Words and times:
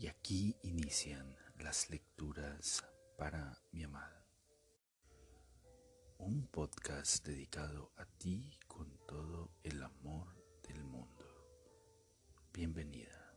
Y 0.00 0.08
aquí 0.08 0.56
inician 0.62 1.36
las 1.58 1.90
lecturas 1.90 2.82
para 3.18 3.60
mi 3.70 3.82
amada. 3.82 4.24
Un 6.16 6.46
podcast 6.46 7.22
dedicado 7.26 7.92
a 7.98 8.06
ti 8.06 8.58
con 8.66 8.88
todo 9.06 9.50
el 9.62 9.82
amor 9.82 10.42
del 10.66 10.82
mundo. 10.84 11.26
Bienvenida. 12.50 13.30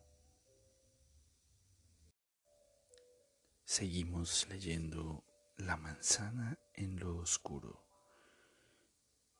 Seguimos 3.66 4.48
leyendo 4.48 5.26
La 5.58 5.76
manzana 5.76 6.58
en 6.76 6.98
lo 6.98 7.18
oscuro 7.18 7.86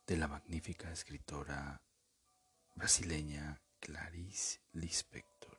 de 0.08 0.18
la 0.18 0.28
magnífica 0.28 0.92
escritora 0.92 1.82
brasileña 2.76 3.62
Clarice 3.80 4.60
Lispector. 4.74 5.53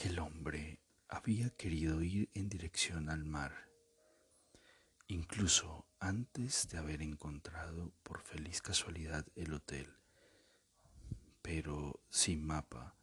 Aquel 0.00 0.20
hombre 0.20 0.78
había 1.08 1.50
querido 1.50 2.02
ir 2.02 2.30
en 2.32 2.48
dirección 2.48 3.10
al 3.10 3.24
mar, 3.24 3.68
incluso 5.08 5.88
antes 5.98 6.68
de 6.68 6.78
haber 6.78 7.02
encontrado 7.02 7.92
por 8.04 8.22
feliz 8.22 8.62
casualidad 8.62 9.26
el 9.34 9.52
hotel, 9.52 9.92
pero 11.42 12.00
sin 12.10 12.46
mapa, 12.46 12.94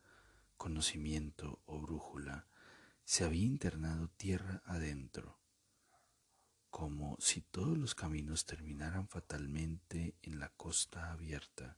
conocimiento 0.55 1.59
o 1.65 1.81
brújula, 1.81 2.47
se 3.03 3.25
había 3.25 3.43
internado 3.43 4.07
tierra 4.07 4.63
adentro, 4.63 5.37
como 6.69 7.17
si 7.19 7.41
todos 7.41 7.77
los 7.77 7.93
caminos 7.93 8.45
terminaran 8.45 9.09
fatalmente 9.09 10.15
en 10.21 10.39
la 10.39 10.47
costa 10.47 11.11
abierta, 11.11 11.75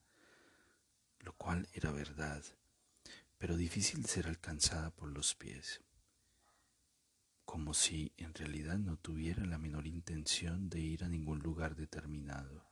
lo 1.21 1.33
cual 1.33 1.67
era 1.73 1.89
verdad 1.89 2.43
pero 3.37 3.55
difícil 3.55 4.01
de 4.01 4.07
ser 4.07 4.27
alcanzada 4.27 4.89
por 4.91 5.09
los 5.09 5.35
pies, 5.35 5.81
como 7.45 7.73
si 7.73 8.11
en 8.17 8.33
realidad 8.33 8.79
no 8.79 8.97
tuviera 8.97 9.45
la 9.45 9.59
menor 9.59 9.85
intención 9.85 10.69
de 10.69 10.79
ir 10.79 11.03
a 11.03 11.09
ningún 11.09 11.39
lugar 11.39 11.75
determinado. 11.75 12.65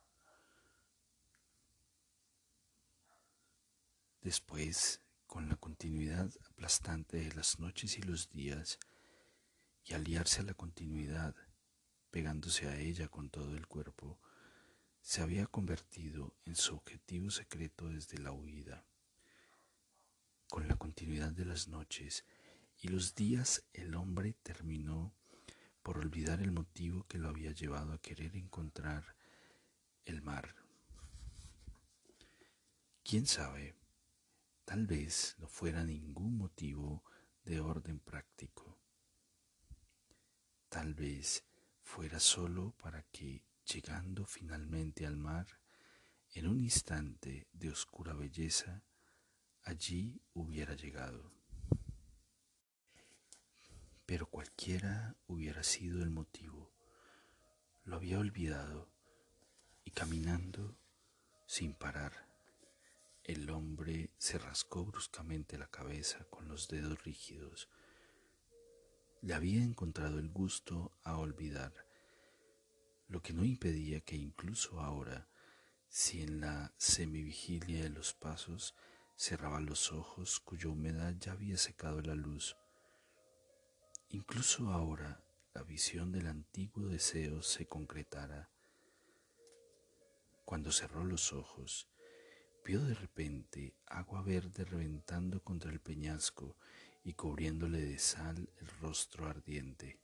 Después, 4.22 5.00
con 5.28 5.48
la 5.48 5.56
continuidad 5.56 6.32
aplastante 6.50 7.18
de 7.18 7.32
las 7.32 7.60
noches 7.60 7.96
y 7.98 8.02
los 8.02 8.28
días, 8.30 8.80
y 9.84 9.94
aliarse 9.94 10.40
a 10.40 10.44
la 10.44 10.54
continuidad, 10.54 11.36
pegándose 12.10 12.66
a 12.68 12.76
ella 12.76 13.06
con 13.06 13.30
todo 13.30 13.54
el 13.56 13.68
cuerpo, 13.68 14.18
se 15.00 15.22
había 15.22 15.46
convertido 15.46 16.34
en 16.44 16.56
su 16.56 16.74
objetivo 16.74 17.30
secreto 17.30 17.88
desde 17.88 18.18
la 18.18 18.32
huida 18.32 18.84
con 20.48 20.68
la 20.68 20.76
continuidad 20.76 21.32
de 21.32 21.44
las 21.44 21.68
noches 21.68 22.24
y 22.78 22.88
los 22.88 23.14
días 23.14 23.64
el 23.72 23.94
hombre 23.94 24.34
terminó 24.42 25.14
por 25.82 25.98
olvidar 25.98 26.40
el 26.40 26.52
motivo 26.52 27.04
que 27.08 27.18
lo 27.18 27.28
había 27.28 27.52
llevado 27.52 27.92
a 27.92 28.00
querer 28.00 28.36
encontrar 28.36 29.16
el 30.04 30.22
mar. 30.22 30.54
¿Quién 33.02 33.26
sabe? 33.26 33.74
Tal 34.64 34.86
vez 34.86 35.36
no 35.38 35.46
fuera 35.46 35.84
ningún 35.84 36.36
motivo 36.38 37.04
de 37.44 37.60
orden 37.60 38.00
práctico. 38.00 38.76
Tal 40.68 40.94
vez 40.94 41.44
fuera 41.82 42.18
solo 42.18 42.74
para 42.82 43.02
que, 43.04 43.44
llegando 43.64 44.26
finalmente 44.26 45.06
al 45.06 45.16
mar, 45.16 45.46
en 46.34 46.48
un 46.48 46.60
instante 46.60 47.46
de 47.52 47.70
oscura 47.70 48.12
belleza, 48.12 48.82
allí 49.66 50.22
hubiera 50.32 50.74
llegado. 50.74 51.32
Pero 54.06 54.30
cualquiera 54.30 55.16
hubiera 55.26 55.64
sido 55.64 56.02
el 56.04 56.10
motivo, 56.10 56.72
lo 57.84 57.96
había 57.96 58.20
olvidado 58.20 58.88
y 59.84 59.90
caminando 59.90 60.78
sin 61.46 61.74
parar, 61.74 62.12
el 63.24 63.50
hombre 63.50 64.10
se 64.18 64.38
rascó 64.38 64.84
bruscamente 64.84 65.58
la 65.58 65.66
cabeza 65.68 66.24
con 66.30 66.46
los 66.46 66.68
dedos 66.68 67.02
rígidos. 67.02 67.68
Le 69.20 69.34
había 69.34 69.64
encontrado 69.64 70.20
el 70.20 70.28
gusto 70.28 70.92
a 71.02 71.18
olvidar, 71.18 71.74
lo 73.08 73.20
que 73.20 73.32
no 73.32 73.44
impedía 73.44 74.00
que 74.00 74.14
incluso 74.14 74.80
ahora, 74.80 75.28
si 75.88 76.22
en 76.22 76.40
la 76.40 76.72
semivigilia 76.76 77.82
de 77.82 77.90
los 77.90 78.14
pasos 78.14 78.76
cerraba 79.16 79.60
los 79.60 79.92
ojos 79.92 80.40
cuya 80.40 80.68
humedad 80.68 81.14
ya 81.18 81.32
había 81.32 81.56
secado 81.56 82.02
la 82.02 82.14
luz. 82.14 82.56
Incluso 84.10 84.70
ahora 84.70 85.24
la 85.54 85.62
visión 85.62 86.12
del 86.12 86.26
antiguo 86.26 86.86
deseo 86.86 87.42
se 87.42 87.66
concretara. 87.66 88.50
Cuando 90.44 90.70
cerró 90.70 91.02
los 91.02 91.32
ojos, 91.32 91.88
vio 92.64 92.84
de 92.84 92.94
repente 92.94 93.74
agua 93.86 94.22
verde 94.22 94.64
reventando 94.64 95.42
contra 95.42 95.72
el 95.72 95.80
peñasco 95.80 96.56
y 97.02 97.14
cubriéndole 97.14 97.80
de 97.80 97.98
sal 97.98 98.48
el 98.60 98.68
rostro 98.80 99.26
ardiente. 99.26 99.98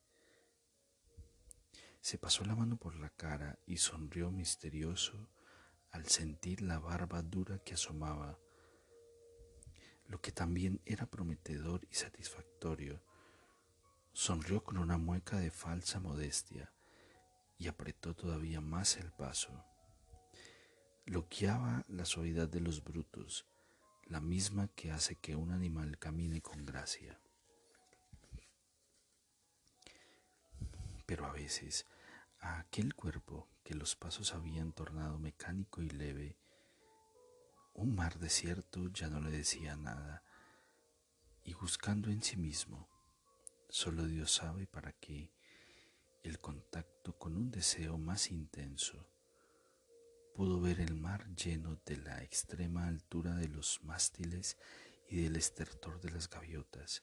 Se 2.00 2.18
pasó 2.18 2.44
la 2.44 2.56
mano 2.56 2.76
por 2.76 2.96
la 2.96 3.10
cara 3.10 3.58
y 3.66 3.76
sonrió 3.76 4.30
misterioso 4.30 5.28
al 5.90 6.06
sentir 6.06 6.62
la 6.62 6.78
barba 6.78 7.22
dura 7.22 7.58
que 7.58 7.74
asomaba 7.74 8.38
lo 10.06 10.20
que 10.20 10.32
también 10.32 10.80
era 10.84 11.06
prometedor 11.06 11.86
y 11.90 11.94
satisfactorio. 11.94 13.02
Sonrió 14.12 14.62
con 14.62 14.78
una 14.78 14.98
mueca 14.98 15.38
de 15.38 15.50
falsa 15.50 16.00
modestia 16.00 16.72
y 17.58 17.68
apretó 17.68 18.14
todavía 18.14 18.60
más 18.60 18.96
el 18.96 19.10
paso. 19.12 19.64
Loqueaba 21.06 21.84
la 21.88 22.04
suavidad 22.04 22.48
de 22.48 22.60
los 22.60 22.84
brutos, 22.84 23.46
la 24.06 24.20
misma 24.20 24.68
que 24.68 24.90
hace 24.90 25.16
que 25.16 25.36
un 25.36 25.52
animal 25.52 25.98
camine 25.98 26.42
con 26.42 26.64
gracia. 26.66 27.20
Pero 31.06 31.26
a 31.26 31.32
veces, 31.32 31.86
a 32.40 32.58
aquel 32.58 32.94
cuerpo 32.94 33.48
que 33.64 33.74
los 33.74 33.96
pasos 33.96 34.34
habían 34.34 34.72
tornado 34.72 35.18
mecánico 35.18 35.82
y 35.82 35.88
leve, 35.88 36.36
un 37.74 37.94
mar 37.94 38.18
desierto 38.18 38.88
ya 38.88 39.08
no 39.08 39.20
le 39.20 39.30
decía 39.30 39.76
nada, 39.76 40.22
y 41.44 41.54
buscando 41.54 42.10
en 42.10 42.22
sí 42.22 42.36
mismo, 42.36 42.88
solo 43.68 44.06
Dios 44.06 44.32
sabe 44.32 44.66
para 44.66 44.92
qué, 44.92 45.32
el 46.22 46.38
contacto 46.38 47.18
con 47.18 47.36
un 47.36 47.50
deseo 47.50 47.98
más 47.98 48.30
intenso, 48.30 49.08
pudo 50.34 50.60
ver 50.60 50.80
el 50.80 50.94
mar 50.94 51.26
lleno 51.34 51.80
de 51.84 51.96
la 51.96 52.22
extrema 52.22 52.86
altura 52.86 53.34
de 53.34 53.48
los 53.48 53.82
mástiles 53.82 54.56
y 55.08 55.22
del 55.22 55.36
estertor 55.36 56.00
de 56.00 56.10
las 56.10 56.28
gaviotas, 56.28 57.02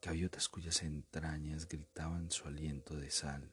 gaviotas 0.00 0.48
cuyas 0.48 0.82
entrañas 0.82 1.68
gritaban 1.68 2.30
su 2.30 2.48
aliento 2.48 2.96
de 2.96 3.10
sal, 3.10 3.52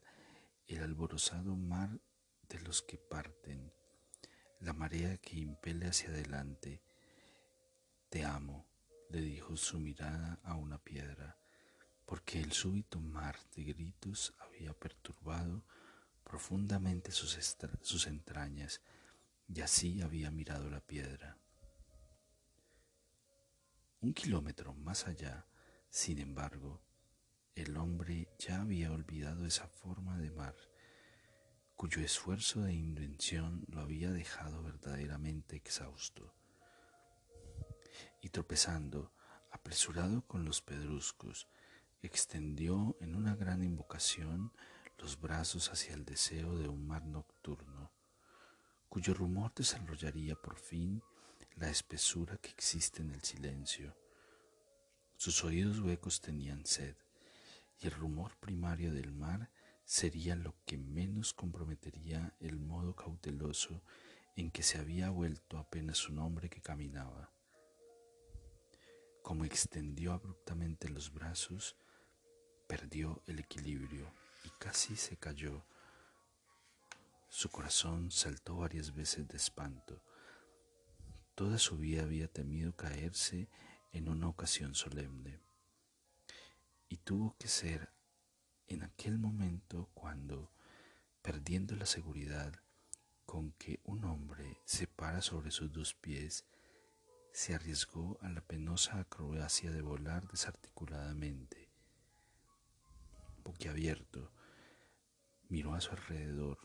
el 0.68 0.82
alborozado 0.84 1.56
mar 1.56 2.00
de 2.48 2.60
los 2.62 2.82
que 2.82 2.98
parten, 2.98 3.74
la 4.60 4.74
marea 4.74 5.18
que 5.18 5.38
impele 5.38 5.88
hacia 5.88 6.10
adelante. 6.10 6.82
Te 8.10 8.26
amo, 8.26 8.66
le 9.10 9.22
dijo 9.22 9.56
su 9.56 9.80
mirada 9.80 10.40
a 10.44 10.56
una 10.56 10.78
piedra, 10.78 11.38
porque 12.06 12.40
el 12.40 12.52
súbito 12.52 13.00
mar 13.00 13.38
de 13.56 13.64
gritos 13.64 14.34
había 14.40 14.74
perturbado 14.74 15.64
profundamente 16.24 17.12
sus, 17.12 17.38
sus 17.82 18.08
entrañas 18.08 18.82
y 19.48 19.62
así 19.62 20.02
había 20.02 20.30
mirado 20.30 20.70
la 20.70 20.82
piedra. 20.82 21.38
Un 24.02 24.14
kilómetro 24.14 24.74
más 24.74 25.08
allá, 25.08 25.46
sin 25.90 26.20
embargo, 26.20 26.82
el 27.56 27.76
hombre 27.78 28.30
ya 28.38 28.62
había 28.62 28.92
olvidado 28.92 29.46
esa 29.46 29.68
forma 29.68 30.18
de 30.18 30.32
mar 30.32 30.56
cuyo 31.80 32.02
esfuerzo 32.02 32.64
de 32.64 32.74
invención 32.74 33.64
lo 33.70 33.80
había 33.80 34.12
dejado 34.12 34.62
verdaderamente 34.62 35.56
exhausto. 35.56 36.36
Y 38.22 38.28
tropezando, 38.32 39.14
apresurado 39.50 40.28
con 40.28 40.44
los 40.44 40.62
pedruscos, 40.62 41.48
extendió 42.02 42.98
en 43.00 43.16
una 43.16 43.34
gran 43.34 43.64
invocación 43.64 44.52
los 44.98 45.22
brazos 45.22 45.72
hacia 45.72 45.94
el 45.94 46.04
deseo 46.04 46.58
de 46.58 46.68
un 46.68 46.86
mar 46.86 47.06
nocturno, 47.06 47.94
cuyo 48.90 49.14
rumor 49.14 49.54
desarrollaría 49.56 50.36
por 50.36 50.58
fin 50.60 51.02
la 51.56 51.70
espesura 51.70 52.36
que 52.40 52.50
existe 52.50 53.02
en 53.04 53.12
el 53.12 53.24
silencio. 53.24 53.96
Sus 55.16 55.46
oídos 55.46 55.80
huecos 55.80 56.20
tenían 56.20 56.66
sed, 56.66 56.98
y 57.80 57.88
el 57.88 57.94
rumor 57.94 58.36
primario 58.42 58.94
del 58.94 59.14
mar 59.14 59.50
sería 59.90 60.36
lo 60.36 60.54
que 60.68 60.78
menos 60.78 61.34
comprometería 61.34 62.36
el 62.40 62.60
modo 62.60 62.96
cauteloso 62.96 63.82
en 64.36 64.52
que 64.52 64.62
se 64.62 64.78
había 64.78 65.10
vuelto 65.10 65.58
apenas 65.58 66.08
un 66.08 66.20
hombre 66.20 66.48
que 66.48 66.62
caminaba. 66.62 67.32
Como 69.24 69.46
extendió 69.46 70.14
abruptamente 70.14 70.90
los 70.90 71.12
brazos, 71.12 71.76
perdió 72.68 73.24
el 73.26 73.40
equilibrio 73.40 74.14
y 74.44 74.50
casi 74.60 74.96
se 74.96 75.18
cayó. 75.18 75.66
Su 77.28 77.50
corazón 77.50 78.12
saltó 78.12 78.58
varias 78.58 78.94
veces 78.94 79.28
de 79.28 79.38
espanto. 79.38 80.04
Toda 81.34 81.58
su 81.58 81.80
vida 81.80 82.04
había 82.04 82.28
temido 82.28 82.76
caerse 82.76 83.50
en 83.92 84.08
una 84.08 84.28
ocasión 84.28 84.76
solemne. 84.76 85.40
Y 86.90 86.98
tuvo 86.98 87.36
que 87.40 87.48
ser 87.48 87.90
en 88.70 88.84
aquel 88.84 89.18
momento 89.18 89.90
cuando, 89.94 90.52
perdiendo 91.22 91.76
la 91.76 91.86
seguridad 91.86 92.54
con 93.26 93.52
que 93.54 93.80
un 93.84 94.06
hombre 94.06 94.62
se 94.66 94.88
para 94.88 95.22
sobre 95.22 95.52
sus 95.52 95.72
dos 95.72 95.94
pies, 95.96 96.46
se 97.32 97.54
arriesgó 97.54 98.18
a 98.22 98.30
la 98.30 98.42
penosa 98.42 99.00
acrobacia 99.00 99.72
de 99.72 99.82
volar 99.82 100.28
desarticuladamente. 100.28 101.70
Boquiabierto, 103.44 104.32
miró 105.48 105.74
a 105.74 105.82
su 105.82 105.92
alrededor, 105.92 106.60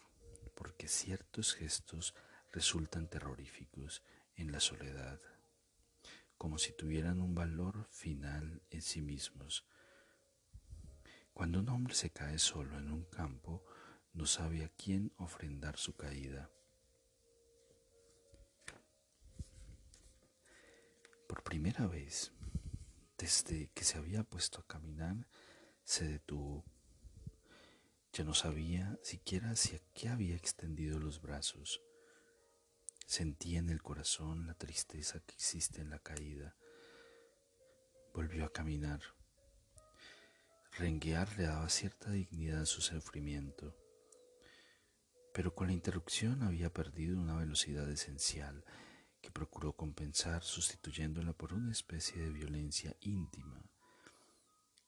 porque 0.54 0.88
ciertos 0.88 1.54
gestos 1.54 2.14
resultan 2.52 3.08
terroríficos 3.08 4.02
en 4.36 4.52
la 4.52 4.60
soledad, 4.60 5.20
como 6.36 6.58
si 6.58 6.72
tuvieran 6.72 7.20
un 7.20 7.34
valor 7.34 7.86
final 7.90 8.62
en 8.70 8.82
sí 8.82 9.00
mismos. 9.00 9.66
Cuando 11.34 11.58
un 11.58 11.68
hombre 11.68 11.94
se 11.94 12.10
cae 12.10 12.38
solo 12.38 12.78
en 12.78 12.92
un 12.92 13.04
campo, 13.06 13.64
no 14.12 14.24
sabe 14.24 14.64
a 14.64 14.68
quién 14.68 15.12
ofrendar 15.18 15.76
su 15.76 15.94
caída. 15.96 16.48
Por 21.28 21.42
primera 21.42 21.88
vez, 21.88 22.32
desde 23.18 23.68
que 23.74 23.82
se 23.82 23.98
había 23.98 24.22
puesto 24.22 24.60
a 24.60 24.66
caminar, 24.66 25.26
se 25.82 26.06
detuvo. 26.06 26.64
Ya 28.12 28.22
no 28.22 28.32
sabía 28.32 28.96
siquiera 29.02 29.50
hacia 29.50 29.80
qué 29.92 30.08
había 30.08 30.36
extendido 30.36 31.00
los 31.00 31.20
brazos. 31.20 31.82
Sentía 33.06 33.58
en 33.58 33.70
el 33.70 33.82
corazón 33.82 34.46
la 34.46 34.54
tristeza 34.54 35.18
que 35.18 35.34
existe 35.34 35.80
en 35.80 35.90
la 35.90 35.98
caída. 35.98 36.54
Volvió 38.14 38.44
a 38.44 38.52
caminar. 38.52 39.13
Renguear 40.76 41.38
le 41.38 41.44
daba 41.44 41.68
cierta 41.68 42.10
dignidad 42.10 42.62
a 42.62 42.66
su 42.66 42.80
sufrimiento, 42.80 43.76
pero 45.32 45.54
con 45.54 45.68
la 45.68 45.72
interrupción 45.72 46.42
había 46.42 46.72
perdido 46.72 47.16
una 47.16 47.36
velocidad 47.36 47.88
esencial 47.88 48.64
que 49.22 49.30
procuró 49.30 49.76
compensar 49.76 50.42
sustituyéndola 50.42 51.32
por 51.32 51.54
una 51.54 51.70
especie 51.70 52.20
de 52.20 52.30
violencia 52.30 52.96
íntima. 53.02 53.62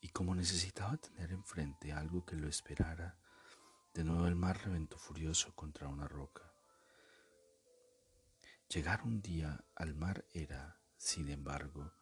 Y 0.00 0.08
como 0.08 0.34
necesitaba 0.34 0.96
tener 0.96 1.30
enfrente 1.30 1.92
algo 1.92 2.26
que 2.26 2.34
lo 2.34 2.48
esperara, 2.48 3.16
de 3.94 4.02
nuevo 4.02 4.26
el 4.26 4.34
mar 4.34 4.60
reventó 4.64 4.98
furioso 4.98 5.54
contra 5.54 5.86
una 5.86 6.08
roca. 6.08 6.52
Llegar 8.68 9.04
un 9.04 9.22
día 9.22 9.64
al 9.76 9.94
mar 9.94 10.24
era, 10.32 10.80
sin 10.96 11.28
embargo, 11.28 11.92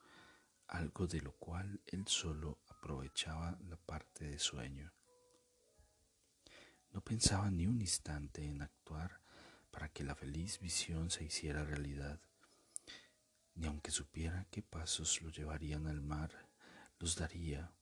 algo 0.69 1.07
de 1.07 1.21
lo 1.21 1.33
cual 1.33 1.83
él 1.87 2.09
solo 2.09 2.64
aprovechaba 2.85 3.59
la 3.67 3.79
parte 3.79 4.27
de 4.27 4.39
sueño. 4.39 4.93
No 6.93 7.01
pensaba 7.01 7.51
ni 7.51 7.67
un 7.67 7.81
instante 7.81 8.45
en 8.45 8.61
actuar 8.61 9.23
para 9.71 9.89
que 9.89 10.05
la 10.05 10.15
feliz 10.15 10.61
visión 10.61 11.09
se 11.09 11.25
hiciera 11.25 11.65
realidad, 11.65 12.21
ni 13.55 13.69
aunque 13.69 13.91
supiera 13.91 14.47
qué 14.51 14.61
pasos 14.61 15.23
lo 15.23 15.31
llevarían 15.31 15.87
al 15.87 16.03
mar, 16.03 16.31
los 16.99 17.17
daría, 17.17 17.73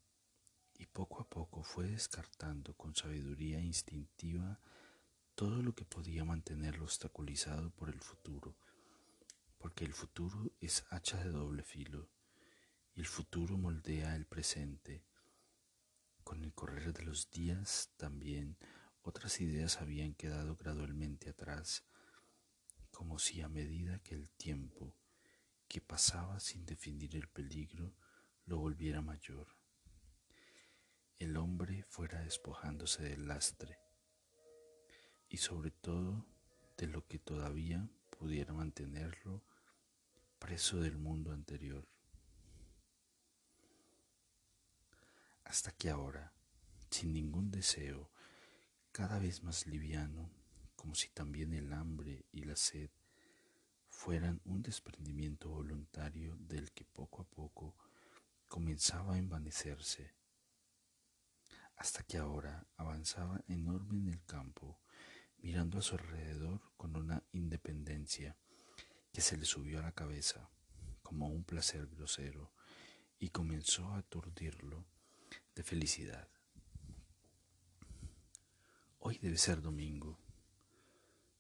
y 0.78 0.87
poco 0.87 1.20
a 1.20 1.28
poco 1.28 1.64
fue 1.64 1.88
descartando 1.88 2.75
con 2.75 2.94
sabiduría 2.94 3.58
instintiva 3.58 4.60
todo 5.34 5.64
lo 5.64 5.75
que 5.75 5.84
podía 5.84 6.25
mantenerlo 6.25 6.84
obstaculizado 6.84 7.72
por 7.72 7.88
el 7.88 8.00
futuro, 8.00 8.55
porque 9.58 9.84
el 9.84 9.94
futuro 9.94 10.52
es 10.60 10.84
hacha 10.90 11.16
de 11.16 11.31
doble 11.31 11.64
filo, 11.64 12.08
y 12.94 13.00
el 13.00 13.06
futuro 13.06 13.56
moldea 13.56 14.16
el 14.16 14.26
presente. 14.26 15.04
Con 16.24 16.44
el 16.44 16.52
correr 16.52 16.92
de 16.92 17.02
los 17.02 17.30
días 17.30 17.90
también 17.96 18.56
otras 19.02 19.40
ideas 19.40 19.80
habían 19.80 20.14
quedado 20.14 20.56
gradualmente 20.56 21.30
atrás, 21.30 21.84
como 22.90 23.18
si 23.18 23.40
a 23.40 23.48
medida 23.48 23.98
que 24.00 24.14
el 24.14 24.30
tiempo 24.30 24.94
que 25.66 25.80
pasaba 25.80 26.38
sin 26.38 26.64
definir 26.66 27.16
el 27.16 27.28
peligro 27.28 27.94
lo 28.44 28.58
volviera 28.58 29.00
mayor, 29.00 29.56
el 31.18 31.36
hombre 31.36 31.84
fuera 31.88 32.20
despojándose 32.20 33.02
del 33.02 33.26
lastre 33.26 33.78
y 35.28 35.38
sobre 35.38 35.70
todo 35.70 36.26
de 36.76 36.86
lo 36.86 37.06
que 37.06 37.18
todavía 37.18 37.88
pudiera 38.10 38.52
mantenerlo 38.52 39.42
preso 40.38 40.80
del 40.80 40.98
mundo 40.98 41.32
anterior. 41.32 41.91
Hasta 45.52 45.70
que 45.70 45.90
ahora, 45.90 46.32
sin 46.88 47.12
ningún 47.12 47.50
deseo, 47.50 48.10
cada 48.90 49.19
vez 49.19 49.43
más 49.43 49.66
liviano, 49.66 50.31
como 50.76 50.94
si 50.94 51.10
también 51.10 51.52
el 51.52 51.75
hambre 51.75 52.25
y 52.32 52.44
la 52.44 52.56
sed 52.56 52.88
fueran 53.90 54.40
un 54.46 54.62
desprendimiento 54.62 55.50
voluntario 55.50 56.38
del 56.38 56.72
que 56.72 56.87
poco 56.87 57.20
a 57.20 57.25
poco 57.26 57.76
comenzaba 58.49 59.12
a 59.12 59.19
envanecerse, 59.19 60.14
hasta 61.76 62.02
que 62.02 62.16
ahora 62.16 62.66
avanzaba 62.78 63.44
enorme 63.46 63.98
en 63.98 64.08
el 64.08 64.25
campo, 64.25 64.81
mirando 65.37 65.81
a 65.81 65.82
su 65.82 65.96
alrededor 65.96 66.62
con 66.78 66.96
una 66.96 67.25
independencia 67.32 68.38
que 69.12 69.20
se 69.20 69.37
le 69.37 69.44
subió 69.44 69.81
a 69.81 69.82
la 69.82 69.93
cabeza 69.93 70.48
como 71.02 71.28
un 71.28 71.44
placer 71.44 71.88
grosero 71.88 72.55
y 73.19 73.28
comenzó 73.28 73.88
a 73.88 73.98
aturdirlo 73.98 74.87
de 75.54 75.62
felicidad. 75.62 76.28
Hoy 78.99 79.19
debe 79.19 79.37
ser 79.37 79.60
domingo. 79.60 80.19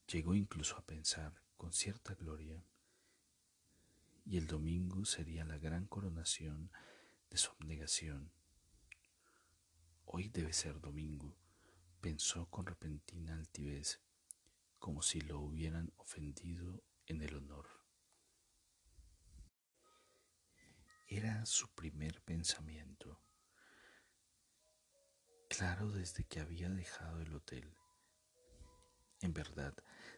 Llegó 0.06 0.34
incluso 0.34 0.76
a 0.76 0.84
pensar 0.84 1.42
con 1.56 1.72
cierta 1.72 2.14
gloria, 2.14 2.62
y 4.24 4.36
el 4.36 4.46
domingo 4.46 5.04
sería 5.04 5.44
la 5.44 5.56
gran 5.56 5.86
coronación 5.86 6.70
de 7.30 7.38
su 7.38 7.50
abnegación. 7.52 8.30
Hoy 10.04 10.28
debe 10.28 10.52
ser 10.52 10.80
domingo, 10.80 11.34
pensó 12.00 12.46
con 12.50 12.66
repentina 12.66 13.34
altivez, 13.34 14.00
como 14.78 15.00
si 15.00 15.20
lo 15.22 15.40
hubieran 15.40 15.92
ofendido 15.96 16.82
en 17.06 17.22
el 17.22 17.36
honor. 17.36 17.68
Era 21.06 21.46
su 21.46 21.68
primer 21.74 22.20
pensamiento 22.22 23.22
claro 25.56 25.90
desde 25.90 26.24
que 26.24 26.40
había 26.40 26.70
dejado 26.70 27.20
el 27.20 27.34
hotel. 27.34 27.76
En 29.20 29.34
verdad, 29.34 29.74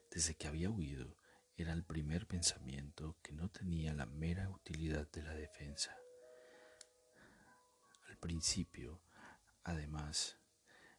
desde 0.09 0.37
que 0.37 0.47
había 0.47 0.71
huido, 0.71 1.17
era 1.57 1.73
el 1.73 1.85
primer 1.85 2.29
pensamiento 2.29 3.17
que 3.21 3.33
no 3.33 3.51
tenía 3.51 3.95
la 3.95 4.07
mera 4.07 4.49
utilidad 4.49 5.11
de 5.11 5.25
la 5.25 5.35
defensa. 5.35 5.97
Al 8.09 8.17
principio, 8.19 9.03
además, 9.65 10.39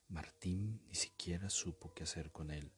Martín 0.09 0.83
ni 0.85 0.95
siquiera 0.95 1.49
supo 1.49 1.93
qué 1.93 2.03
hacer 2.03 2.33
con 2.33 2.51
él. 2.51 2.73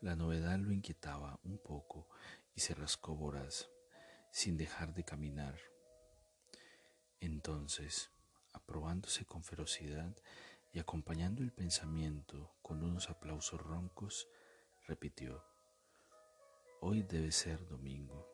La 0.00 0.16
novedad 0.16 0.58
lo 0.58 0.72
inquietaba 0.72 1.40
un 1.42 1.58
poco 1.58 2.08
y 2.54 2.60
se 2.60 2.74
rascó 2.74 3.14
voraz, 3.14 3.68
sin 4.30 4.56
dejar 4.56 4.94
de 4.94 5.04
caminar. 5.04 5.60
Entonces, 7.20 8.10
aprobándose 8.58 9.24
con 9.24 9.42
ferocidad 9.42 10.14
y 10.72 10.78
acompañando 10.78 11.42
el 11.42 11.52
pensamiento 11.52 12.54
con 12.60 12.82
unos 12.82 13.08
aplausos 13.08 13.60
roncos, 13.60 14.28
repitió, 14.86 15.44
Hoy 16.80 17.02
debe 17.02 17.32
ser 17.32 17.66
domingo. 17.66 18.28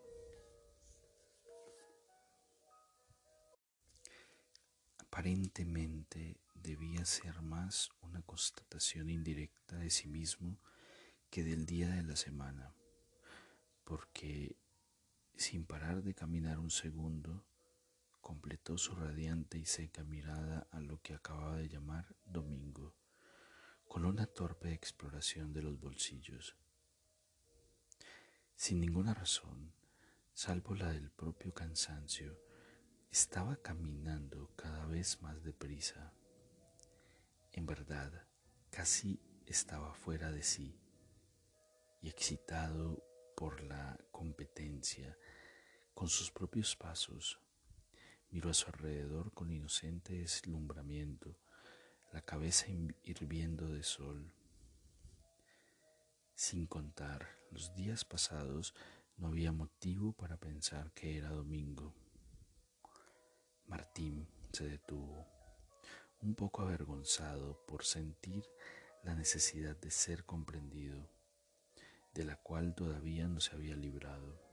Aparentemente 4.99 6.41
debía 6.55 7.05
ser 7.05 7.41
más 7.41 7.91
una 8.03 8.21
constatación 8.23 9.09
indirecta 9.09 9.77
de 9.77 9.89
sí 9.89 10.09
mismo 10.09 10.59
que 11.31 11.43
del 11.43 11.65
día 11.65 11.89
de 11.89 12.03
la 12.03 12.17
semana, 12.17 12.75
porque 13.85 14.57
sin 15.37 15.65
parar 15.65 16.03
de 16.03 16.15
caminar 16.15 16.59
un 16.59 16.71
segundo, 16.71 17.47
completó 18.25 18.79
su 18.79 18.95
radiante 18.95 19.59
y 19.59 19.67
seca 19.67 20.03
mirada 20.03 20.67
a 20.71 20.81
lo 20.81 20.99
que 21.03 21.13
acababa 21.13 21.59
de 21.59 21.69
llamar 21.69 22.17
domingo, 22.25 22.97
con 23.87 24.07
una 24.07 24.25
torpe 24.25 24.73
exploración 24.73 25.53
de 25.53 25.61
los 25.61 25.79
bolsillos. 25.79 26.57
sin 28.57 28.81
ninguna 28.81 29.13
razón, 29.13 29.75
salvo 30.33 30.75
la 30.75 30.91
del 30.91 31.11
propio 31.11 31.53
cansancio, 31.53 32.41
estaba 33.11 33.57
caminando 33.59 34.51
cada 34.57 34.87
vez 34.87 35.21
más 35.21 35.45
deprisa. 35.45 36.15
En 37.53 37.67
verdad, 37.67 38.27
casi 38.71 39.21
estaba 39.45 39.93
fuera 39.93 40.33
de 40.33 40.43
sí 40.43 40.81
y 42.01 42.09
excitado 42.09 43.05
por 43.37 43.63
la 43.63 43.99
competencia 44.11 45.15
con 45.93 46.09
sus 46.09 46.31
propios 46.31 46.75
pasos. 46.75 47.44
Miró 48.35 48.51
a 48.51 48.55
su 48.55 48.67
alrededor 48.67 49.33
con 49.33 49.53
inocente 49.53 50.15
deslumbramiento, 50.15 51.39
la 52.13 52.21
cabeza 52.21 52.67
hirviendo 53.05 53.69
de 53.69 53.85
sol. 53.85 54.35
Sin 56.35 56.67
contar 56.67 57.29
los 57.53 57.73
días 57.77 58.05
pasados, 58.05 58.75
no 59.19 59.29
había 59.29 59.53
motivo 59.53 60.15
para 60.15 60.37
pensar 60.37 60.93
que 60.95 61.17
era 61.17 61.29
domingo. 61.29 61.95
Martín 63.69 64.27
se 64.53 64.69
detuvo, 64.69 65.29
un 66.21 66.35
poco 66.35 66.63
avergonzado 66.63 67.65
por 67.69 67.85
sentir 67.85 68.45
la 69.05 69.15
necesidad 69.15 69.77
de 69.77 69.93
ser 69.93 70.25
comprendido, 70.25 71.09
de 72.13 72.25
la 72.25 72.35
cual 72.35 72.75
todavía 72.75 73.29
no 73.29 73.39
se 73.39 73.55
había 73.55 73.77
librado. 73.77 74.44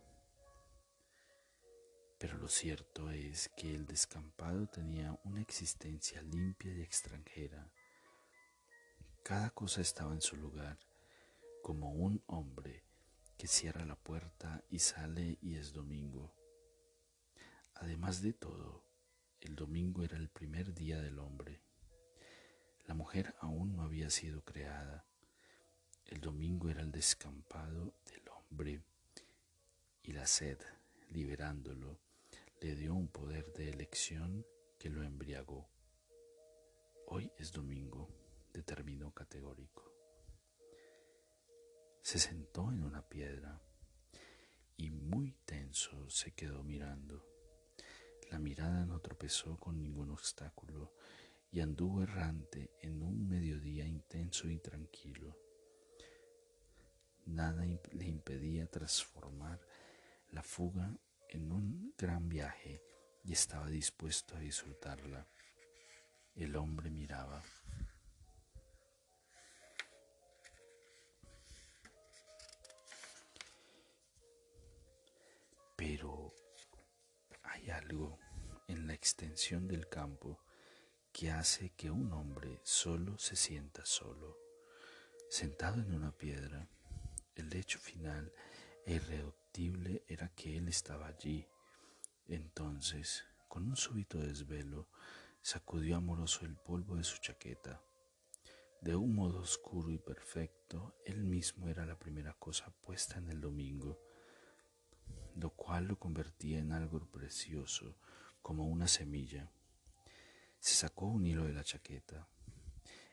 Pero 2.21 2.37
lo 2.37 2.47
cierto 2.47 3.09
es 3.09 3.49
que 3.57 3.73
el 3.73 3.87
descampado 3.87 4.67
tenía 4.67 5.19
una 5.23 5.41
existencia 5.41 6.21
limpia 6.21 6.71
y 6.71 6.81
extranjera. 6.81 7.73
Cada 9.23 9.49
cosa 9.49 9.81
estaba 9.81 10.13
en 10.13 10.21
su 10.21 10.35
lugar, 10.37 10.77
como 11.63 11.91
un 11.93 12.23
hombre 12.27 12.83
que 13.39 13.47
cierra 13.47 13.85
la 13.85 13.95
puerta 13.95 14.63
y 14.69 14.77
sale 14.77 15.39
y 15.41 15.55
es 15.55 15.73
domingo. 15.73 16.35
Además 17.73 18.21
de 18.21 18.33
todo, 18.33 18.85
el 19.39 19.55
domingo 19.55 20.03
era 20.03 20.17
el 20.17 20.29
primer 20.29 20.75
día 20.75 21.01
del 21.01 21.17
hombre. 21.17 21.63
La 22.85 22.93
mujer 22.93 23.33
aún 23.39 23.75
no 23.75 23.81
había 23.81 24.11
sido 24.11 24.45
creada. 24.45 25.07
El 26.05 26.21
domingo 26.21 26.69
era 26.69 26.81
el 26.81 26.91
descampado 26.91 27.95
del 28.05 28.29
hombre 28.29 28.83
y 30.03 30.11
la 30.11 30.27
sed, 30.27 30.59
liberándolo, 31.09 32.11
le 32.62 32.75
dio 32.75 32.94
un 32.94 33.08
poder 33.08 33.51
de 33.53 33.70
elección 33.70 34.46
que 34.77 34.91
lo 34.91 35.01
embriagó. 35.01 35.68
Hoy 37.08 37.32
es 37.39 37.51
domingo, 37.51 38.08
determinó 38.53 39.12
categórico. 39.12 39.91
Se 42.03 42.20
sentó 42.20 42.72
en 42.72 42.84
una 42.84 43.01
piedra 43.01 43.60
y 44.77 44.91
muy 44.91 45.32
tenso 45.44 46.08
se 46.12 46.34
quedó 46.34 46.63
mirando. 46.63 47.25
La 48.30 48.38
mirada 48.38 48.86
no 48.86 49.00
tropezó 49.00 49.58
con 49.58 49.80
ningún 49.80 50.12
obstáculo 50.12 50.94
y 51.51 51.62
anduvo 51.62 52.03
errante 52.03 52.70
en 52.80 53.01
un 53.01 53.27
mediodía 53.27 53.88
intenso 53.88 54.48
y 54.48 54.60
tranquilo. 54.60 55.36
Nada 57.25 57.65
le 57.65 58.06
impedía 58.06 58.68
transformar 58.68 59.60
la 60.30 60.44
fuga 60.44 60.96
en 61.31 61.51
un 61.51 61.93
gran 61.97 62.29
viaje 62.29 62.81
y 63.23 63.33
estaba 63.33 63.67
dispuesto 63.67 64.35
a 64.35 64.39
disfrutarla. 64.39 65.27
El 66.35 66.55
hombre 66.55 66.89
miraba. 66.89 67.41
Pero 75.75 76.33
hay 77.43 77.69
algo 77.71 78.19
en 78.67 78.88
la 78.88 78.93
extensión 78.93 79.67
del 79.67 79.88
campo 79.89 80.39
que 81.11 81.31
hace 81.31 81.71
que 81.71 81.89
un 81.89 82.11
hombre 82.13 82.59
solo 82.63 83.17
se 83.17 83.35
sienta 83.35 83.85
solo. 83.85 84.38
Sentado 85.29 85.81
en 85.81 85.93
una 85.93 86.11
piedra, 86.11 86.67
el 87.35 87.55
hecho 87.55 87.79
final 87.79 88.31
era 90.08 90.29
que 90.29 90.58
él 90.58 90.70
estaba 90.70 91.08
allí. 91.08 91.46
Entonces, 92.27 93.25
con 93.50 93.67
un 93.67 93.75
súbito 93.75 94.17
desvelo, 94.17 94.88
sacudió 95.41 95.98
amoroso 95.98 96.46
el 96.46 96.55
polvo 96.55 96.96
de 96.96 97.03
su 97.03 97.17
chaqueta. 97.20 97.81
De 98.81 98.96
un 98.96 99.13
modo 99.13 99.41
oscuro 99.41 99.91
y 99.91 99.98
perfecto, 99.98 100.96
él 101.05 101.25
mismo 101.25 101.67
era 101.67 101.86
la 101.86 102.00
primera 102.00 102.34
cosa 102.34 102.72
puesta 102.81 103.17
en 103.17 103.29
el 103.29 103.41
domingo, 103.41 104.00
lo 105.36 105.50
cual 105.50 105.86
lo 105.86 106.00
convertía 106.00 106.60
en 106.60 106.72
algo 106.72 107.00
precioso, 107.12 107.98
como 108.41 108.65
una 108.67 108.88
semilla. 108.88 109.51
Se 110.60 110.75
sacó 110.75 111.08
un 111.08 111.25
hilo 111.25 111.43
de 111.43 111.53
la 111.53 111.63
chaqueta. 111.63 112.27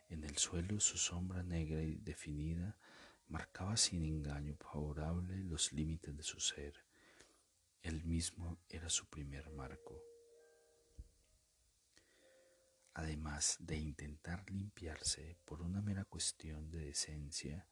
En 0.09 0.23
el 0.23 0.38
suelo 0.38 0.78
su 0.78 0.99
sombra 0.99 1.42
negra 1.42 1.83
y 1.83 1.97
definida 1.97 2.78
marcaba 3.28 3.76
sin 3.76 4.02
engaño 4.02 4.56
favorable 4.56 5.37
los 5.44 5.73
límites 5.73 6.16
de 6.16 6.23
su 6.23 6.40
ser. 6.40 6.85
Él 7.82 8.04
mismo 8.04 8.58
era 8.68 8.88
su 8.88 9.06
primer 9.06 9.50
marco. 9.50 10.02
Además 12.94 13.56
de 13.61 13.76
intentar 13.76 14.50
limpiarse 14.50 15.37
por 15.44 15.62
una 15.62 15.80
mera 15.80 16.04
cuestión 16.04 16.70
de 16.70 16.87
decencia, 16.87 17.66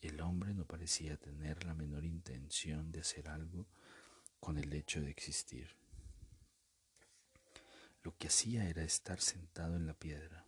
el 0.00 0.20
hombre 0.20 0.54
no 0.54 0.66
parecía 0.66 1.16
tener 1.16 1.64
la 1.64 1.74
menor 1.74 2.04
intención 2.04 2.90
de 2.90 3.00
hacer 3.00 3.28
algo 3.28 3.68
con 4.40 4.58
el 4.58 4.72
hecho 4.72 5.00
de 5.00 5.10
existir. 5.10 5.76
Lo 8.02 8.16
que 8.16 8.28
hacía 8.28 8.68
era 8.68 8.82
estar 8.82 9.20
sentado 9.20 9.76
en 9.76 9.86
la 9.86 9.94
piedra, 9.94 10.45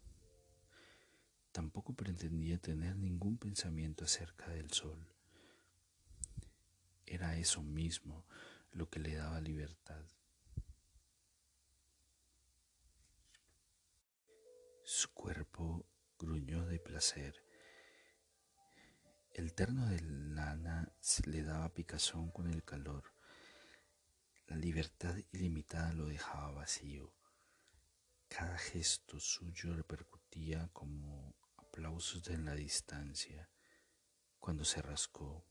Tampoco 1.59 1.93
pretendía 1.93 2.57
tener 2.57 2.95
ningún 2.95 3.37
pensamiento 3.37 4.05
acerca 4.05 4.49
del 4.49 4.71
sol. 4.71 5.05
Era 7.05 7.37
eso 7.37 7.65
mismo 7.65 8.25
lo 8.71 8.89
que 8.89 9.01
le 9.01 9.17
daba 9.17 9.41
libertad. 9.41 10.05
Su 14.85 15.13
cuerpo 15.13 15.85
gruñó 16.17 16.65
de 16.65 16.79
placer. 16.79 17.43
El 19.33 19.53
terno 19.53 19.89
de 19.89 20.01
lana 20.01 20.93
le 21.27 21.43
daba 21.43 21.75
picazón 21.75 22.31
con 22.31 22.49
el 22.49 22.63
calor. 22.63 23.03
La 24.47 24.55
libertad 24.55 25.17
ilimitada 25.33 25.93
lo 25.93 26.07
dejaba 26.07 26.53
vacío. 26.53 27.13
Cada 28.29 28.57
gesto 28.59 29.19
suyo 29.19 29.75
repercutía 29.75 30.71
como 30.73 31.35
aplausos 31.79 32.29
en 32.31 32.45
la 32.45 32.57
distancia. 32.57 33.49
Cuando 34.41 34.65
se 34.65 34.83
rascó, 34.83 35.45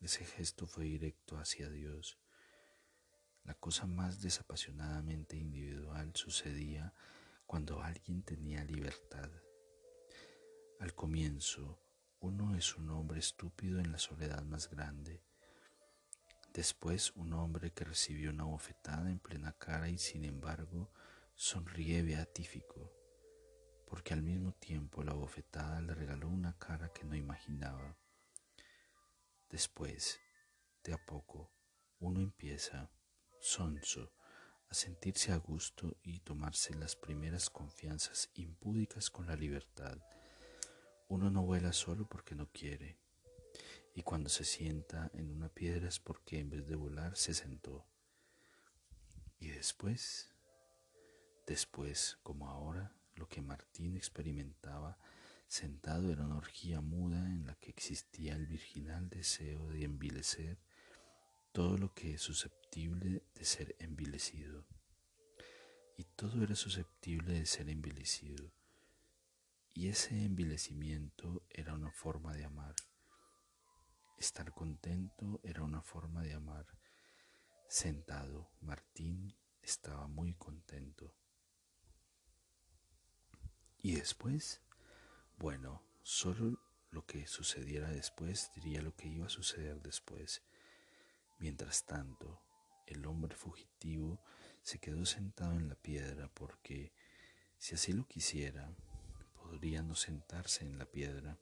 ese 0.00 0.24
gesto 0.24 0.66
fue 0.66 0.86
directo 0.86 1.38
hacia 1.38 1.70
Dios. 1.70 2.18
La 3.44 3.54
cosa 3.54 3.86
más 3.86 4.20
desapasionadamente 4.20 5.36
individual 5.36 6.10
sucedía 6.16 6.92
cuando 7.46 7.80
alguien 7.80 8.24
tenía 8.24 8.64
libertad. 8.64 9.30
Al 10.80 10.96
comienzo, 10.96 11.80
uno 12.18 12.56
es 12.56 12.74
un 12.76 12.90
hombre 12.90 13.20
estúpido 13.20 13.78
en 13.78 13.92
la 13.92 13.98
soledad 13.98 14.42
más 14.42 14.68
grande. 14.68 15.22
Después, 16.54 17.12
un 17.12 17.34
hombre 17.34 17.70
que 17.70 17.84
recibió 17.84 18.30
una 18.30 18.44
bofetada 18.44 19.08
en 19.10 19.20
plena 19.20 19.52
cara 19.52 19.88
y 19.88 19.98
sin 19.98 20.24
embargo 20.24 20.90
sonríe 21.36 22.02
beatífico 22.02 22.97
porque 23.88 24.12
al 24.12 24.22
mismo 24.22 24.52
tiempo 24.52 25.02
la 25.02 25.14
bofetada 25.14 25.80
le 25.80 25.94
regaló 25.94 26.28
una 26.28 26.58
cara 26.58 26.92
que 26.92 27.04
no 27.04 27.16
imaginaba. 27.16 27.96
Después, 29.48 30.20
de 30.84 30.92
a 30.92 30.98
poco, 30.98 31.50
uno 31.98 32.20
empieza, 32.20 32.90
sonso, 33.40 34.12
a 34.68 34.74
sentirse 34.74 35.32
a 35.32 35.36
gusto 35.36 35.96
y 36.02 36.20
tomarse 36.20 36.74
las 36.74 36.96
primeras 36.96 37.48
confianzas 37.48 38.30
impúdicas 38.34 39.08
con 39.08 39.26
la 39.26 39.36
libertad. 39.36 39.98
Uno 41.08 41.30
no 41.30 41.42
vuela 41.42 41.72
solo 41.72 42.06
porque 42.06 42.34
no 42.34 42.50
quiere, 42.52 42.98
y 43.94 44.02
cuando 44.02 44.28
se 44.28 44.44
sienta 44.44 45.10
en 45.14 45.30
una 45.30 45.48
piedra 45.48 45.88
es 45.88 45.98
porque 45.98 46.38
en 46.38 46.50
vez 46.50 46.66
de 46.66 46.76
volar 46.76 47.16
se 47.16 47.32
sentó. 47.32 47.86
Y 49.40 49.48
después, 49.48 50.30
después, 51.46 52.18
como 52.22 52.50
ahora, 52.50 52.97
lo 53.18 53.28
que 53.28 53.42
Martín 53.42 53.96
experimentaba 53.96 54.98
sentado 55.48 56.12
era 56.12 56.24
una 56.24 56.36
orgía 56.36 56.80
muda 56.80 57.18
en 57.26 57.46
la 57.46 57.54
que 57.56 57.70
existía 57.70 58.34
el 58.34 58.46
virginal 58.46 59.08
deseo 59.08 59.68
de 59.68 59.84
envilecer 59.84 60.58
todo 61.52 61.76
lo 61.78 61.92
que 61.94 62.14
es 62.14 62.22
susceptible 62.22 63.24
de 63.34 63.44
ser 63.44 63.74
envilecido. 63.80 64.66
Y 65.96 66.04
todo 66.04 66.44
era 66.44 66.54
susceptible 66.54 67.32
de 67.32 67.46
ser 67.46 67.68
envilecido. 67.68 68.52
Y 69.74 69.88
ese 69.88 70.24
envilecimiento 70.24 71.42
era 71.50 71.74
una 71.74 71.90
forma 71.90 72.34
de 72.34 72.44
amar. 72.44 72.76
Estar 74.16 74.52
contento 74.52 75.40
era 75.42 75.62
una 75.62 75.82
forma 75.82 76.22
de 76.22 76.34
amar. 76.34 76.66
Sentado, 77.68 78.50
Martín 78.60 79.34
estaba 79.62 80.06
muy 80.06 80.34
contento. 80.34 81.17
¿Y 83.80 83.94
después? 83.94 84.60
Bueno, 85.38 85.82
solo 86.02 86.60
lo 86.90 87.06
que 87.06 87.26
sucediera 87.26 87.88
después 87.88 88.50
diría 88.54 88.82
lo 88.82 88.96
que 88.96 89.08
iba 89.08 89.26
a 89.26 89.30
suceder 89.30 89.80
después. 89.80 90.42
Mientras 91.38 91.86
tanto, 91.86 92.42
el 92.86 93.06
hombre 93.06 93.36
fugitivo 93.36 94.20
se 94.62 94.80
quedó 94.80 95.06
sentado 95.06 95.52
en 95.52 95.68
la 95.68 95.76
piedra 95.76 96.28
porque, 96.34 96.92
si 97.56 97.76
así 97.76 97.92
lo 97.92 98.06
quisiera, 98.06 98.74
podría 99.36 99.82
no 99.82 99.94
sentarse 99.94 100.64
en 100.64 100.78
la 100.78 100.86
piedra, 100.86 101.38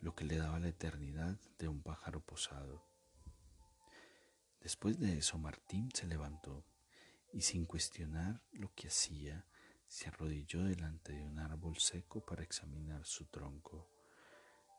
lo 0.00 0.14
que 0.14 0.24
le 0.24 0.36
daba 0.36 0.58
la 0.58 0.68
eternidad 0.68 1.38
de 1.58 1.68
un 1.68 1.82
pájaro 1.82 2.20
posado. 2.20 2.84
Después 4.60 4.98
de 4.98 5.18
eso, 5.18 5.38
Martín 5.38 5.90
se 5.94 6.06
levantó 6.06 6.64
y 7.32 7.42
sin 7.42 7.66
cuestionar 7.66 8.42
lo 8.52 8.74
que 8.74 8.88
hacía, 8.88 9.46
se 9.90 10.08
arrodilló 10.08 10.62
delante 10.62 11.12
de 11.12 11.24
un 11.24 11.40
árbol 11.40 11.76
seco 11.78 12.24
para 12.24 12.44
examinar 12.44 13.04
su 13.04 13.24
tronco. 13.24 13.88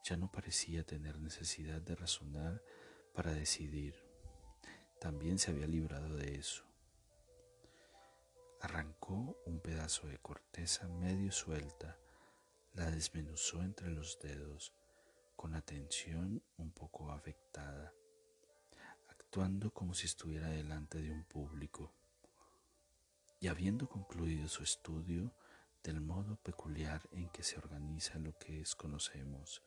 Ya 0.06 0.16
no 0.16 0.32
parecía 0.32 0.86
tener 0.86 1.20
necesidad 1.20 1.82
de 1.82 1.96
razonar 1.98 2.64
para 3.14 3.34
decidir. 3.34 3.94
También 5.02 5.38
se 5.38 5.52
había 5.52 5.68
librado 5.68 6.16
de 6.16 6.36
eso. 6.36 6.64
Arrancó 8.62 9.38
un 9.46 9.60
pedazo 9.60 10.08
de 10.08 10.18
corteza 10.18 10.88
medio 10.88 11.34
suelta, 11.34 12.00
la 12.74 12.90
desmenuzó 12.90 13.62
entre 13.64 13.90
los 13.90 14.18
dedos, 14.22 14.74
con 15.36 15.56
atención 15.56 16.42
un 16.56 16.72
poco 16.72 17.12
afectada, 17.12 17.94
actuando 19.10 19.74
como 19.74 19.94
si 19.94 20.06
estuviera 20.06 20.48
delante 20.48 21.02
de 21.02 21.12
un 21.12 21.26
público. 21.26 22.01
Y 23.44 23.48
habiendo 23.48 23.90
concluido 23.90 24.48
su 24.48 24.62
estudio 24.62 25.34
del 25.84 26.00
modo 26.00 26.36
peculiar 26.36 27.02
en 27.12 27.28
que 27.32 27.42
se 27.42 27.58
organiza 27.58 28.20
lo 28.20 28.38
que 28.38 28.54
desconocemos, 28.54 29.64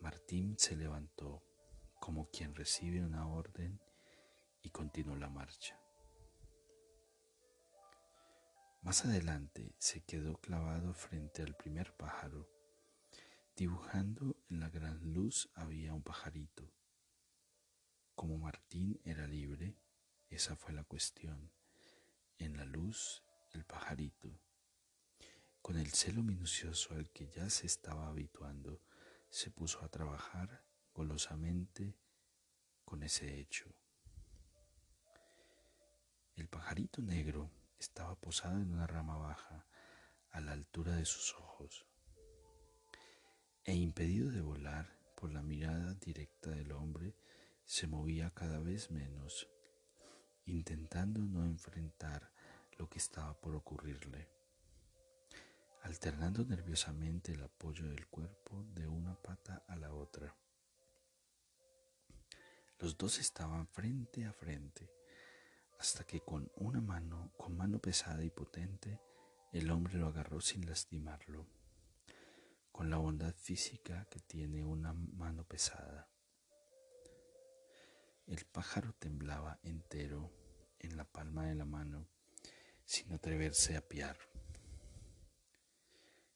Martín 0.00 0.54
se 0.56 0.76
levantó 0.76 1.42
como 1.98 2.30
quien 2.30 2.54
recibe 2.54 3.04
una 3.04 3.26
orden 3.26 3.80
y 4.62 4.70
continuó 4.70 5.16
la 5.16 5.28
marcha. 5.28 5.76
Más 8.82 9.04
adelante 9.04 9.74
se 9.78 10.04
quedó 10.04 10.40
clavado 10.40 10.94
frente 10.94 11.42
al 11.42 11.56
primer 11.56 11.96
pájaro. 11.96 12.48
Dibujando 13.56 14.36
en 14.48 14.60
la 14.60 14.68
gran 14.68 15.12
luz 15.12 15.50
había 15.56 15.92
un 15.92 16.04
pajarito. 16.04 16.72
Como 18.14 18.38
Martín 18.38 19.00
era 19.04 19.26
libre, 19.26 19.76
esa 20.30 20.54
fue 20.54 20.72
la 20.72 20.84
cuestión 20.84 21.50
en 22.44 22.56
la 22.56 22.64
luz 22.64 23.22
el 23.52 23.64
pajarito. 23.64 24.40
Con 25.60 25.78
el 25.78 25.92
celo 25.92 26.22
minucioso 26.22 26.94
al 26.94 27.10
que 27.10 27.28
ya 27.28 27.48
se 27.50 27.66
estaba 27.66 28.08
habituando, 28.08 28.82
se 29.30 29.50
puso 29.50 29.84
a 29.84 29.88
trabajar 29.88 30.64
golosamente 30.92 31.96
con 32.84 33.02
ese 33.02 33.38
hecho. 33.38 33.74
El 36.34 36.48
pajarito 36.48 37.00
negro 37.00 37.50
estaba 37.78 38.16
posado 38.16 38.56
en 38.56 38.72
una 38.72 38.86
rama 38.86 39.16
baja, 39.16 39.66
a 40.30 40.40
la 40.40 40.52
altura 40.52 40.96
de 40.96 41.04
sus 41.04 41.34
ojos, 41.34 41.86
e 43.64 43.74
impedido 43.74 44.30
de 44.30 44.40
volar 44.40 44.98
por 45.14 45.30
la 45.30 45.42
mirada 45.42 45.94
directa 45.94 46.50
del 46.50 46.72
hombre, 46.72 47.14
se 47.64 47.86
movía 47.86 48.30
cada 48.30 48.58
vez 48.58 48.90
menos 48.90 49.46
intentando 50.44 51.20
no 51.20 51.44
enfrentar 51.44 52.31
lo 52.78 52.88
que 52.88 52.98
estaba 52.98 53.34
por 53.34 53.54
ocurrirle, 53.54 54.28
alternando 55.82 56.44
nerviosamente 56.44 57.32
el 57.32 57.42
apoyo 57.42 57.88
del 57.88 58.06
cuerpo 58.06 58.64
de 58.74 58.86
una 58.86 59.14
pata 59.14 59.64
a 59.68 59.76
la 59.76 59.92
otra. 59.92 60.34
Los 62.78 62.96
dos 62.96 63.18
estaban 63.18 63.66
frente 63.68 64.24
a 64.24 64.32
frente, 64.32 64.90
hasta 65.78 66.04
que 66.04 66.20
con 66.20 66.50
una 66.56 66.80
mano, 66.80 67.32
con 67.36 67.56
mano 67.56 67.78
pesada 67.78 68.24
y 68.24 68.30
potente, 68.30 69.00
el 69.52 69.70
hombre 69.70 69.98
lo 69.98 70.06
agarró 70.06 70.40
sin 70.40 70.66
lastimarlo, 70.66 71.46
con 72.70 72.88
la 72.88 72.96
bondad 72.96 73.34
física 73.34 74.06
que 74.10 74.20
tiene 74.20 74.64
una 74.64 74.92
mano 74.92 75.44
pesada. 75.44 76.08
El 78.26 78.46
pájaro 78.46 78.94
temblaba 78.94 79.58
entero 79.62 80.32
en 80.78 80.96
la 80.96 81.04
palma 81.04 81.46
de 81.46 81.54
la 81.54 81.64
mano 81.64 82.08
sin 82.92 83.10
atreverse 83.14 83.74
a 83.74 83.80
piar. 83.80 84.18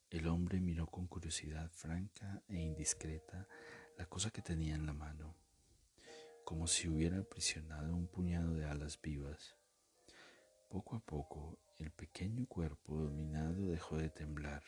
El 0.09 0.27
hombre 0.27 0.59
miró 0.59 0.87
con 0.87 1.05
curiosidad 1.05 1.69
franca 1.69 2.41
e 2.47 2.55
indiscreta 2.55 3.47
la 3.95 4.07
cosa 4.07 4.31
que 4.31 4.41
tenía 4.41 4.73
en 4.73 4.87
la 4.87 4.93
mano, 4.93 5.35
como 6.43 6.65
si 6.65 6.87
hubiera 6.87 7.19
aprisionado 7.19 7.95
un 7.95 8.07
puñado 8.07 8.55
de 8.55 8.65
alas 8.65 8.99
vivas. 8.99 9.55
Poco 10.67 10.95
a 10.95 10.99
poco 10.99 11.59
el 11.77 11.91
pequeño 11.91 12.47
cuerpo 12.47 12.95
dominado 12.95 13.69
dejó 13.69 13.97
de 13.97 14.09
temblar 14.09 14.63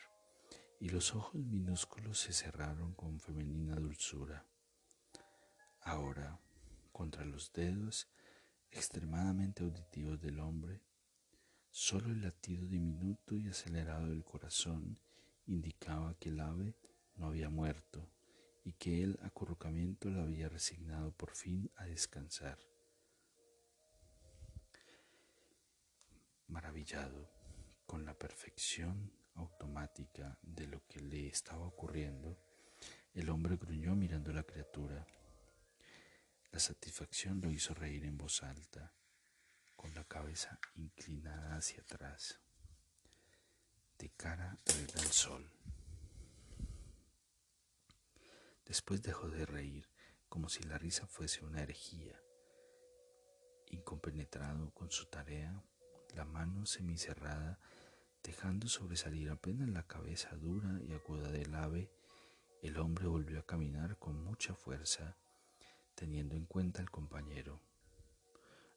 y 0.79 0.89
los 0.89 1.15
ojos 1.15 1.41
minúsculos 1.41 2.19
se 2.19 2.33
cerraron 2.33 2.93
con 2.93 3.19
femenina 3.19 3.75
dulzura. 3.77 4.45
Ahora, 5.81 6.39
contra 6.91 7.25
los 7.25 7.51
dedos 7.51 8.07
extremadamente 8.69 9.63
auditivos 9.63 10.21
del 10.21 10.39
hombre, 10.39 10.83
solo 11.71 12.09
el 12.11 12.21
latido 12.21 12.65
diminuto 12.65 13.35
y 13.35 13.47
acelerado 13.47 14.07
del 14.07 14.23
corazón 14.23 14.99
indicaba 15.45 16.17
que 16.19 16.29
el 16.29 16.39
ave 16.39 16.75
no 17.15 17.27
había 17.27 17.49
muerto 17.49 18.09
y 18.63 18.73
que 18.73 19.03
el 19.03 19.19
acurrucamiento 19.21 20.09
la 20.09 20.23
había 20.23 20.49
resignado 20.49 21.11
por 21.11 21.35
fin 21.35 21.71
a 21.75 21.85
descansar. 21.85 22.59
Maravillado 26.47 27.29
con 27.85 28.05
la 28.05 28.13
perfección 28.13 29.11
automática 29.35 30.37
de 30.41 30.67
lo 30.67 30.85
que 30.87 30.99
le 30.99 31.27
estaba 31.27 31.65
ocurriendo, 31.65 32.37
el 33.13 33.29
hombre 33.29 33.55
gruñó 33.55 33.95
mirando 33.95 34.31
a 34.31 34.35
la 34.35 34.43
criatura 34.43 35.07
la 36.51 36.59
satisfacción 36.59 37.41
lo 37.41 37.51
hizo 37.51 37.73
reír 37.75 38.05
en 38.05 38.17
voz 38.17 38.41
alta, 38.41 38.91
con 39.79 39.95
la 39.95 40.03
cabeza 40.03 40.59
inclinada 40.75 41.55
hacia 41.55 41.81
atrás, 41.81 42.37
de 43.97 44.09
cara 44.09 44.59
al 44.67 45.05
sol. 45.05 45.49
Después 48.65 49.01
dejó 49.01 49.29
de 49.29 49.45
reír 49.45 49.87
como 50.27 50.49
si 50.49 50.63
la 50.63 50.77
risa 50.77 51.07
fuese 51.07 51.45
una 51.45 51.61
herejía. 51.61 52.21
Incompenetrado 53.67 54.69
con 54.71 54.91
su 54.91 55.05
tarea, 55.05 55.63
la 56.13 56.25
mano 56.25 56.65
semicerrada, 56.65 57.57
dejando 58.21 58.67
sobresalir 58.67 59.29
apenas 59.29 59.69
la 59.69 59.87
cabeza 59.87 60.35
dura 60.35 60.77
y 60.81 60.91
aguda 60.91 61.31
del 61.31 61.55
ave, 61.55 61.89
el 62.61 62.77
hombre 62.79 63.07
volvió 63.07 63.39
a 63.39 63.45
caminar 63.45 63.97
con 63.97 64.21
mucha 64.25 64.53
fuerza 64.53 65.15
teniendo 65.95 66.35
en 66.35 66.45
cuenta 66.45 66.81
al 66.81 66.91
compañero. 66.91 67.68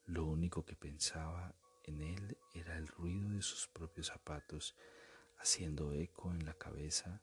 Lo 0.07 0.25
único 0.25 0.65
que 0.65 0.77
pensaba 0.77 1.55
en 1.85 2.01
él 2.01 2.37
era 2.55 2.77
el 2.77 2.89
ruido 2.89 3.31
de 3.31 3.43
sus 3.43 3.69
propios 3.69 4.09
zapatos, 4.09 4.77
haciendo 5.39 5.93
eco 5.93 6.31
en 6.31 6.45
la 6.45 6.55
cabeza 6.55 7.23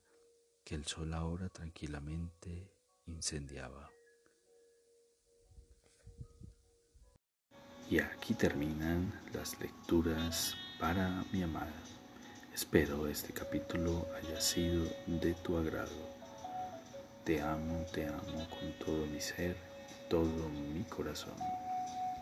que 0.63 0.76
el 0.76 0.86
sol 0.86 1.13
ahora 1.13 1.50
tranquilamente 1.50 2.74
incendiaba. 3.06 3.89
Y 7.89 8.00
aquí 8.00 8.34
terminan 8.34 9.20
las 9.34 9.60
lecturas 9.60 10.56
para 10.80 11.24
mi 11.32 11.44
amada. 11.44 11.84
Espero 12.54 13.08
este 13.08 13.34
capítulo 13.34 14.08
haya 14.15 14.39
sido 14.39 14.86
de 15.08 15.34
tu 15.36 15.58
agrado. 15.58 16.10
Te 17.24 17.42
amo, 17.42 17.86
te 17.94 18.08
amo 18.08 18.48
con 18.50 18.78
todo 18.80 19.06
mi 19.06 19.20
ser 19.20 19.70
todo 20.10 20.50
mi 20.50 20.84
corazón. 20.86 21.36